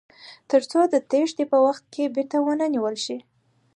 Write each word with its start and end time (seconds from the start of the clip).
تر 0.49 0.61
څو 0.71 0.79
د 0.93 0.95
تیښتې 1.09 1.43
په 1.51 1.57
وخت 1.65 1.83
کې 1.93 2.11
بیرته 2.15 2.37
ونیول 2.41 2.95
شي. 3.05 3.17